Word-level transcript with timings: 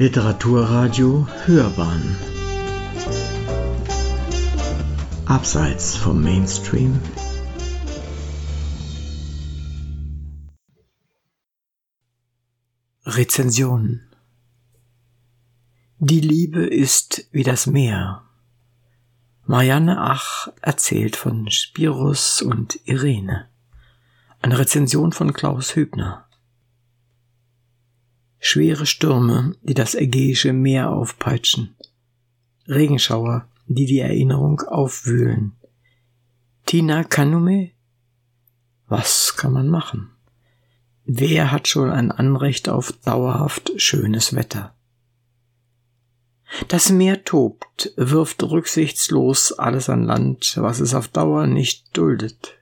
Literaturradio 0.00 1.26
Hörbahn 1.44 2.16
Abseits 5.26 5.96
vom 5.96 6.22
Mainstream 6.22 7.00
Rezension 13.04 14.02
Die 15.98 16.20
Liebe 16.20 16.64
ist 16.64 17.26
wie 17.32 17.42
das 17.42 17.66
Meer. 17.66 18.22
Marianne 19.46 20.00
Ach 20.00 20.46
erzählt 20.62 21.16
von 21.16 21.50
Spirus 21.50 22.40
und 22.40 22.78
Irene. 22.84 23.48
Eine 24.42 24.60
Rezension 24.60 25.10
von 25.10 25.32
Klaus 25.32 25.74
Hübner. 25.74 26.27
Schwere 28.50 28.86
Stürme, 28.86 29.56
die 29.60 29.74
das 29.74 29.94
Ägäische 29.94 30.54
Meer 30.54 30.88
aufpeitschen. 30.88 31.76
Regenschauer, 32.66 33.46
die 33.66 33.84
die 33.84 33.98
Erinnerung 33.98 34.62
aufwühlen. 34.62 35.52
Tina 36.64 37.04
Kanume? 37.04 37.72
Was 38.86 39.36
kann 39.36 39.52
man 39.52 39.68
machen? 39.68 40.12
Wer 41.04 41.52
hat 41.52 41.68
schon 41.68 41.90
ein 41.90 42.10
Anrecht 42.10 42.70
auf 42.70 42.90
dauerhaft 43.04 43.72
schönes 43.76 44.34
Wetter? 44.34 44.74
Das 46.68 46.88
Meer 46.88 47.24
tobt, 47.24 47.92
wirft 47.96 48.42
rücksichtslos 48.42 49.52
alles 49.52 49.90
an 49.90 50.04
Land, 50.04 50.54
was 50.56 50.80
es 50.80 50.94
auf 50.94 51.08
Dauer 51.08 51.46
nicht 51.46 51.94
duldet. 51.94 52.54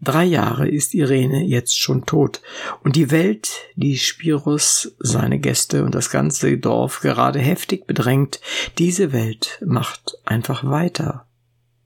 Drei 0.00 0.24
Jahre 0.24 0.68
ist 0.68 0.94
Irene 0.94 1.42
jetzt 1.44 1.80
schon 1.80 2.04
tot, 2.04 2.42
und 2.84 2.96
die 2.96 3.10
Welt, 3.10 3.50
die 3.76 3.96
Spiros, 3.96 4.92
seine 4.98 5.38
Gäste 5.38 5.84
und 5.84 5.94
das 5.94 6.10
ganze 6.10 6.58
Dorf 6.58 7.00
gerade 7.00 7.38
heftig 7.38 7.86
bedrängt, 7.86 8.40
diese 8.78 9.12
Welt 9.12 9.62
macht 9.64 10.18
einfach 10.26 10.64
weiter, 10.64 11.26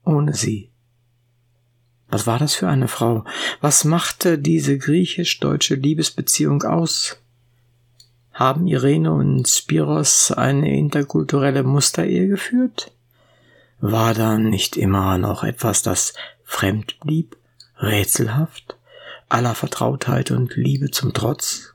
ohne 0.03 0.33
sie. 0.33 0.71
Was 2.09 2.27
war 2.27 2.37
das 2.37 2.53
für 2.53 2.67
eine 2.67 2.89
Frau? 2.89 3.23
Was 3.61 3.85
machte 3.85 4.37
diese 4.37 4.77
griechisch-deutsche 4.77 5.75
Liebesbeziehung 5.75 6.63
aus? 6.63 7.17
Haben 8.33 8.67
Irene 8.67 9.13
und 9.13 9.47
Spiros 9.47 10.31
eine 10.33 10.77
interkulturelle 10.77 11.63
Musterehe 11.63 12.27
geführt? 12.27 12.91
War 13.79 14.13
da 14.13 14.37
nicht 14.37 14.75
immer 14.75 15.17
noch 15.17 15.45
etwas, 15.45 15.81
das 15.81 16.13
fremd 16.43 16.99
blieb? 16.99 17.37
Rätselhaft, 17.81 18.77
aller 19.29 19.55
Vertrautheit 19.55 20.31
und 20.31 20.55
Liebe 20.55 20.91
zum 20.91 21.13
Trotz? 21.13 21.73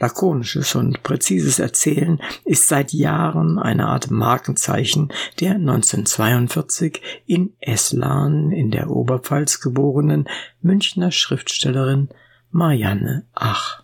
Lakonisches 0.00 0.76
und 0.76 1.02
präzises 1.02 1.58
Erzählen 1.58 2.20
ist 2.44 2.68
seit 2.68 2.92
Jahren 2.92 3.58
eine 3.58 3.88
Art 3.88 4.10
Markenzeichen 4.10 5.12
der 5.40 5.54
1942 5.54 7.02
in 7.26 7.54
Eslan 7.60 8.52
in 8.52 8.70
der 8.70 8.90
Oberpfalz 8.90 9.60
geborenen 9.60 10.28
Münchner 10.62 11.10
Schriftstellerin 11.10 12.10
Marianne 12.50 13.24
Ach. 13.34 13.82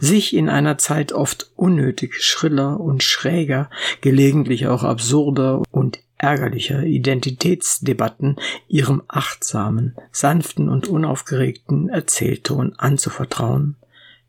Sich 0.00 0.34
in 0.34 0.48
einer 0.48 0.78
Zeit 0.78 1.12
oft 1.12 1.50
unnötig 1.56 2.22
schriller 2.22 2.80
und 2.80 3.02
schräger, 3.02 3.68
gelegentlich 4.00 4.68
auch 4.68 4.84
absurder 4.84 5.62
und 5.70 5.98
ärgerlicher 6.22 6.84
Identitätsdebatten 6.84 8.36
ihrem 8.68 9.02
achtsamen, 9.08 9.96
sanften 10.12 10.68
und 10.68 10.86
unaufgeregten 10.86 11.88
Erzählton 11.88 12.74
anzuvertrauen, 12.78 13.76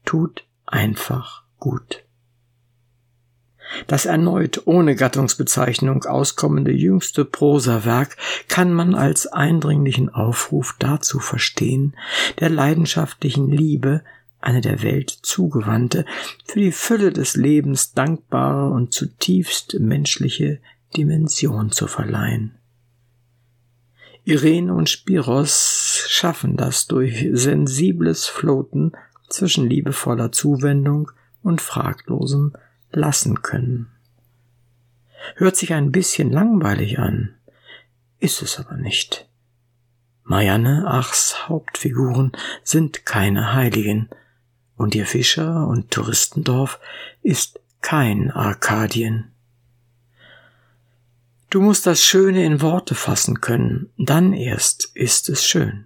tut 0.04 0.46
einfach 0.66 1.44
gut. 1.60 2.04
Das 3.88 4.06
erneut 4.06 4.64
ohne 4.66 4.96
Gattungsbezeichnung 4.96 6.04
auskommende 6.06 6.72
jüngste 6.72 7.26
Prosawerk 7.26 8.18
kann 8.48 8.74
man 8.74 8.94
als 8.96 9.28
eindringlichen 9.28 10.10
Aufruf 10.10 10.76
dazu 10.80 11.20
verstehen, 11.20 11.96
der 12.40 12.50
leidenschaftlichen 12.50 13.50
Liebe 13.50 14.04
eine 14.42 14.62
der 14.62 14.84
Welt 14.84 15.10
zugewandte, 15.10 16.06
für 16.46 16.60
die 16.60 16.72
Fülle 16.74 17.12
des 17.12 17.36
Lebens 17.36 17.94
dankbare 17.94 18.70
und 18.70 18.94
zutiefst 18.94 19.78
menschliche 19.80 20.60
Dimension 20.94 21.72
zu 21.72 21.88
verleihen. 21.88 22.56
Irene 24.24 24.74
und 24.74 24.90
Spiros 24.90 26.06
schaffen 26.08 26.56
das 26.56 26.88
durch 26.88 27.28
sensibles 27.34 28.28
Floten 28.28 28.94
zwischen 29.28 29.70
liebevoller 29.70 30.32
Zuwendung 30.32 31.12
und 31.42 31.62
fraglosem 31.62 32.54
Lassen 32.92 33.42
können. 33.42 33.92
Hört 35.36 35.58
sich 35.58 35.74
ein 35.74 35.92
bisschen 35.92 36.32
langweilig 36.32 37.00
an, 37.00 37.36
ist 38.20 38.42
es 38.42 38.60
aber 38.60 38.78
nicht. 38.78 39.28
Marianne 40.24 40.86
Achs 40.88 41.50
Hauptfiguren 41.50 42.32
sind 42.64 43.06
keine 43.06 43.54
Heiligen, 43.54 44.10
und 44.76 44.96
ihr 44.96 45.06
Fischer- 45.06 45.68
und 45.68 45.92
Touristendorf 45.92 46.80
ist 47.22 47.60
kein 47.82 48.32
Arkadien. 48.32 49.33
Du 51.54 51.62
musst 51.62 51.86
das 51.86 52.04
Schöne 52.04 52.44
in 52.44 52.62
Worte 52.62 52.96
fassen 52.96 53.40
können, 53.40 53.92
dann 53.96 54.34
erst 54.34 54.86
ist 54.96 55.30
es 55.30 55.46
schön. 55.46 55.86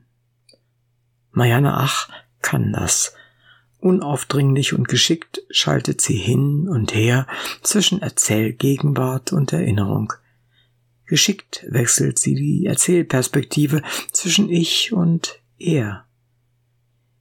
Marianne 1.31 1.73
Ach 1.73 2.07
kann 2.41 2.71
das. 2.71 3.13
Unaufdringlich 3.79 4.71
und 4.71 4.87
geschickt 4.87 5.41
schaltet 5.49 5.99
sie 5.99 6.15
hin 6.15 6.69
und 6.69 6.95
her 6.95 7.27
zwischen 7.63 8.01
Erzählgegenwart 8.01 9.33
und 9.33 9.51
Erinnerung. 9.51 10.13
Geschickt 11.05 11.65
wechselt 11.67 12.17
sie 12.17 12.35
die 12.35 12.65
Erzählperspektive 12.65 13.81
zwischen 14.13 14.49
ich 14.49 14.93
und 14.93 15.41
er. 15.57 16.05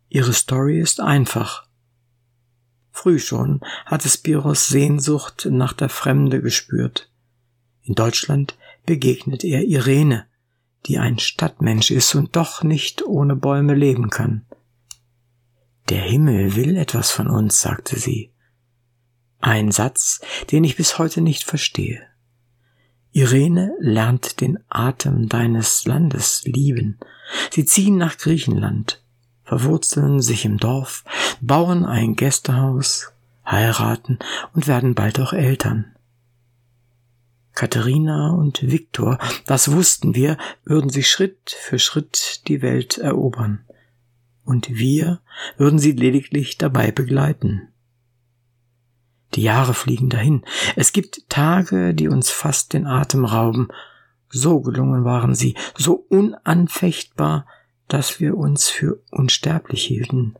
Ihre 0.08 0.32
Story 0.32 0.78
ist 0.78 1.00
einfach. 1.00 1.66
Früh 2.92 3.18
schon 3.18 3.60
hatte 3.86 4.08
Spiros 4.08 4.68
Sehnsucht 4.68 5.48
nach 5.50 5.72
der 5.72 5.88
Fremde 5.88 6.40
gespürt. 6.40 7.10
In 7.86 7.94
Deutschland 7.94 8.58
begegnet 8.84 9.44
er 9.44 9.62
Irene, 9.62 10.26
die 10.86 10.98
ein 10.98 11.20
Stadtmensch 11.20 11.92
ist 11.92 12.16
und 12.16 12.34
doch 12.34 12.64
nicht 12.64 13.02
ohne 13.06 13.36
Bäume 13.36 13.74
leben 13.74 14.10
kann. 14.10 14.44
Der 15.88 16.00
Himmel 16.02 16.56
will 16.56 16.76
etwas 16.76 17.12
von 17.12 17.28
uns, 17.28 17.60
sagte 17.60 17.96
sie. 17.96 18.32
Ein 19.40 19.70
Satz, 19.70 20.20
den 20.50 20.64
ich 20.64 20.76
bis 20.76 20.98
heute 20.98 21.20
nicht 21.20 21.44
verstehe. 21.44 22.02
Irene 23.12 23.72
lernt 23.78 24.40
den 24.40 24.58
Atem 24.68 25.28
deines 25.28 25.84
Landes 25.86 26.42
lieben. 26.44 26.98
Sie 27.52 27.64
ziehen 27.64 27.96
nach 27.96 28.18
Griechenland, 28.18 29.00
verwurzeln 29.44 30.20
sich 30.20 30.44
im 30.44 30.58
Dorf, 30.58 31.04
bauen 31.40 31.84
ein 31.84 32.16
Gästehaus, 32.16 33.12
heiraten 33.46 34.18
und 34.54 34.66
werden 34.66 34.96
bald 34.96 35.20
auch 35.20 35.32
Eltern. 35.32 35.95
Katharina 37.56 38.30
und 38.30 38.70
Viktor, 38.70 39.18
das 39.46 39.72
wussten 39.72 40.14
wir, 40.14 40.36
würden 40.64 40.90
sie 40.90 41.02
Schritt 41.02 41.50
für 41.58 41.78
Schritt 41.78 42.42
die 42.46 42.62
Welt 42.62 42.98
erobern. 42.98 43.64
Und 44.44 44.68
wir 44.70 45.20
würden 45.56 45.78
sie 45.78 45.92
lediglich 45.92 46.58
dabei 46.58 46.92
begleiten. 46.92 47.68
Die 49.34 49.42
Jahre 49.42 49.74
fliegen 49.74 50.10
dahin. 50.10 50.44
Es 50.76 50.92
gibt 50.92 51.28
Tage, 51.28 51.94
die 51.94 52.08
uns 52.08 52.30
fast 52.30 52.74
den 52.74 52.86
Atem 52.86 53.24
rauben. 53.24 53.68
So 54.28 54.60
gelungen 54.60 55.04
waren 55.04 55.34
sie, 55.34 55.56
so 55.76 55.94
unanfechtbar, 56.08 57.46
dass 57.88 58.20
wir 58.20 58.36
uns 58.36 58.68
für 58.68 59.02
unsterblich 59.10 59.82
hielten. 59.82 60.36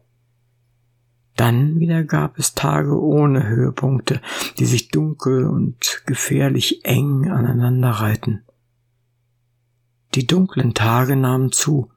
Dann 1.37 1.79
wieder 1.79 2.03
gab 2.03 2.39
es 2.39 2.55
Tage 2.55 2.99
ohne 2.99 3.47
Höhepunkte, 3.47 4.23
die 4.59 4.65
sich 4.65 4.89
dunkel 4.89 5.45
und 5.45 6.03
gefährlich 6.07 6.85
eng 6.85 7.31
aneinander 7.31 7.91
reihten. 7.91 8.43
Die 10.15 10.27
dunklen 10.27 10.73
Tage 10.73 11.15
nahmen 11.15 11.53
zu, 11.53 11.91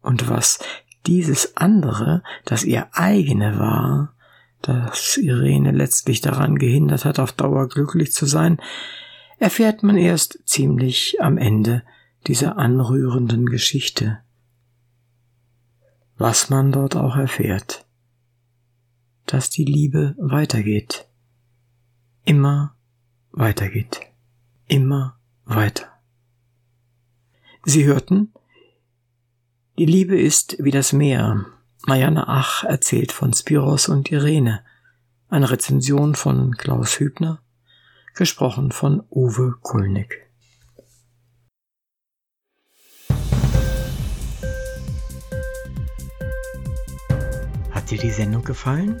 und 0.00 0.30
was 0.30 0.60
dieses 1.06 1.58
andere, 1.58 2.22
das 2.46 2.64
ihr 2.64 2.88
eigene 2.92 3.58
war, 3.58 4.14
das 4.62 5.18
Irene 5.18 5.72
letztlich 5.72 6.22
daran 6.22 6.56
gehindert 6.56 7.04
hat, 7.04 7.18
auf 7.18 7.32
Dauer 7.32 7.68
glücklich 7.68 8.12
zu 8.12 8.24
sein, 8.24 8.58
erfährt 9.38 9.82
man 9.82 9.98
erst 9.98 10.38
ziemlich 10.46 11.20
am 11.20 11.36
Ende 11.36 11.82
dieser 12.26 12.56
anrührenden 12.56 13.46
Geschichte. 13.46 14.20
Was 16.16 16.48
man 16.48 16.72
dort 16.72 16.96
auch 16.96 17.16
erfährt 17.16 17.84
dass 19.32 19.48
die 19.48 19.64
Liebe 19.64 20.16
weitergeht. 20.18 21.08
Immer 22.24 22.76
weitergeht. 23.30 24.00
Immer 24.66 25.20
weiter. 25.44 25.86
Sie 27.64 27.84
hörten, 27.84 28.32
die 29.78 29.86
Liebe 29.86 30.20
ist 30.20 30.56
wie 30.58 30.72
das 30.72 30.92
Meer, 30.92 31.46
Marianne 31.86 32.26
Ach 32.26 32.64
erzählt 32.64 33.12
von 33.12 33.32
Spiros 33.32 33.88
und 33.88 34.10
Irene. 34.10 34.64
Eine 35.28 35.50
Rezension 35.50 36.16
von 36.16 36.56
Klaus 36.56 36.98
Hübner, 36.98 37.40
gesprochen 38.14 38.72
von 38.72 39.04
Uwe 39.10 39.54
Kulnig. 39.62 40.26
Hat 47.70 47.90
dir 47.90 47.98
die 47.98 48.10
Sendung 48.10 48.42
gefallen? 48.42 49.00